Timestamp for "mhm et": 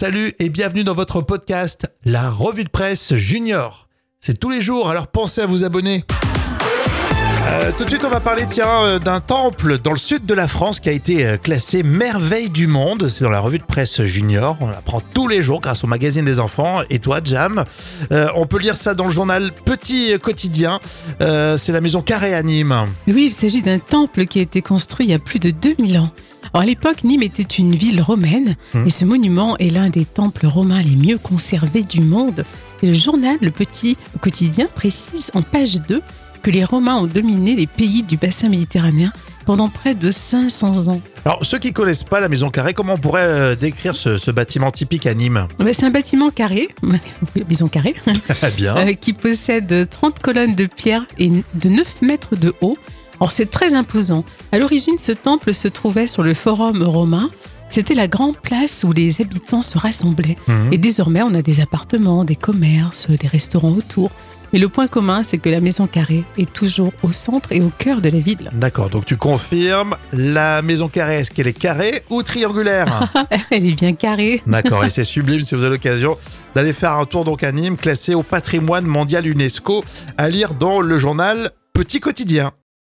60.46-60.78